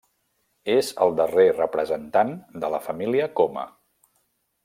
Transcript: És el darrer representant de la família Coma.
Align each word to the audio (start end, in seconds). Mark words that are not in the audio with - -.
És 0.75 0.87
el 1.05 1.13
darrer 1.19 1.45
representant 1.51 2.33
de 2.65 2.73
la 2.77 2.81
família 2.87 3.31
Coma. 3.41 3.67